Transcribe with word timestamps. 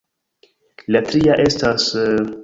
La 0.95 1.01
tria 1.09 1.35
estas... 1.43 1.89